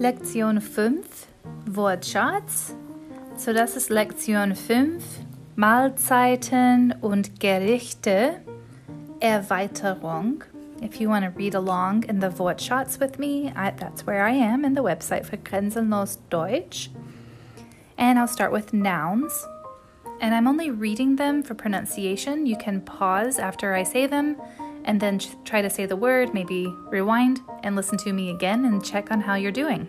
[0.00, 1.04] Lektion 5
[1.66, 2.74] Wortschatz.
[3.36, 5.04] So, das ist Lektion 5
[5.56, 8.40] Mahlzeiten und Gerichte
[9.20, 10.42] Erweiterung.
[10.82, 14.30] If you want to read along in the Wortschatz with me, I, that's where I
[14.30, 16.88] am in the website for Grenzenlos Deutsch.
[17.98, 19.46] And I'll start with nouns.
[20.22, 22.46] And I'm only reading them for pronunciation.
[22.46, 24.36] You can pause after I say them
[24.90, 28.84] and then try to say the word, maybe rewind and listen to me again and
[28.84, 29.86] check on how you're doing.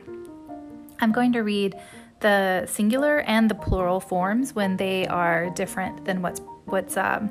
[0.99, 1.73] I'm going to read
[2.19, 7.29] the singular and the plural forms when they are different than what's what's um,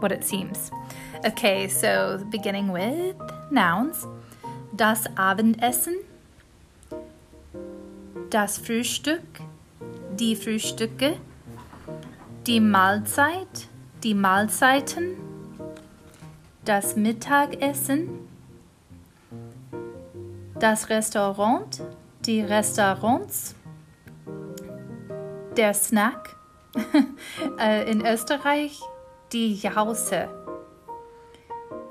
[0.00, 0.72] what it seems.
[1.24, 3.14] Okay, so beginning with
[3.52, 4.04] nouns.
[4.74, 6.02] Das Abendessen,
[8.28, 9.40] das Frühstück,
[10.16, 11.16] die Frühstücke,
[12.44, 13.68] die Mahlzeit,
[14.02, 15.27] die Mahlzeiten,
[16.68, 18.28] das Mittagessen,
[20.60, 21.80] das Restaurant,
[22.26, 23.54] die Restaurants,
[25.56, 26.36] der Snack,
[27.58, 28.82] äh, in Österreich
[29.32, 30.28] die Jause.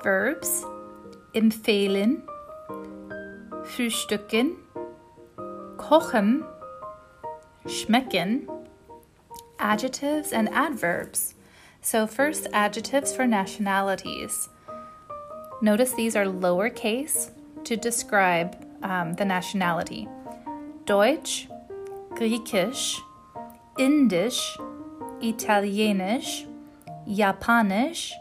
[0.04, 0.64] Verbs
[1.34, 2.22] empfehlen,
[3.64, 4.58] frühstücken,
[5.78, 6.46] kochen,
[7.66, 8.48] schmecken,
[9.58, 11.34] adjectives and adverbs.
[11.82, 14.50] So, first, adjectives for nationalities.
[15.62, 17.32] Notice these are lowercase
[17.64, 20.08] to describe um, the nationality
[20.86, 21.48] Deutsch,
[22.12, 23.00] Griechisch,
[23.78, 24.58] Indisch,
[25.22, 26.46] Italienisch,
[27.08, 28.12] Japanisch,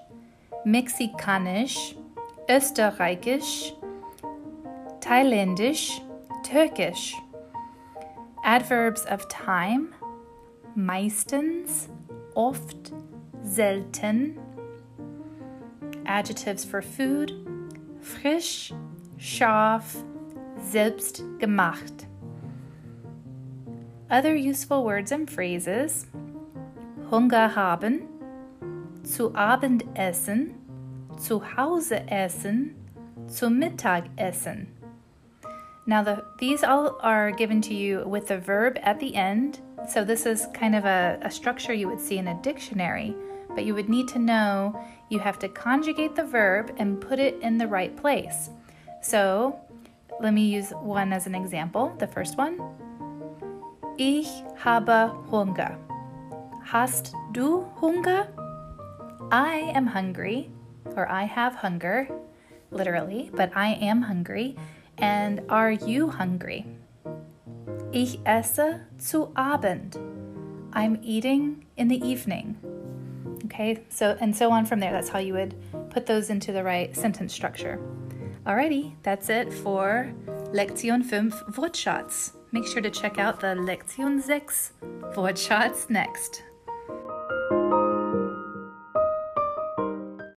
[0.67, 1.95] Mexikanisch,
[2.48, 3.73] Österreichisch,
[5.01, 6.01] Thailändisch,
[6.42, 7.14] Türkisch.
[8.45, 9.92] Adverbs of time
[10.77, 11.89] meistens,
[12.34, 12.92] oft,
[13.42, 14.39] selten,
[16.06, 17.32] adjectives for food,
[18.00, 18.72] frisch,
[19.18, 20.02] scharf,
[20.60, 22.06] selbst gemacht.
[24.11, 26.06] Other useful words and phrases
[27.11, 28.02] Hunger haben,
[29.05, 30.55] zu Abend essen,
[31.18, 32.74] zu Hause essen,
[33.28, 34.68] zu Mittag essen.
[35.86, 39.61] Now, the, these all are given to you with the verb at the end.
[39.89, 43.14] So, this is kind of a, a structure you would see in a dictionary
[43.56, 44.78] but you would need to know
[45.08, 48.50] you have to conjugate the verb and put it in the right place.
[49.02, 49.58] So
[50.20, 51.92] let me use one as an example.
[51.98, 52.61] The first one
[53.98, 54.28] Ich
[54.58, 55.77] habe Hunger.
[56.62, 58.28] Hast du Hunger?
[59.33, 60.50] I am hungry,
[60.95, 62.08] or I have hunger,
[62.70, 64.56] literally, but I am hungry.
[64.98, 66.66] And are you hungry?
[67.92, 69.96] Ich esse zu Abend.
[70.72, 72.76] I'm eating in the evening.
[73.45, 74.92] Okay, so and so on from there.
[74.92, 75.55] That's how you would
[75.91, 77.79] put those into the right sentence structure.
[78.47, 80.13] Alrighty, that's it for
[80.52, 82.33] Lektion 5 Wortschatz.
[82.52, 84.73] Make sure to check out the Lektion 6
[85.14, 86.42] Wortschatz next.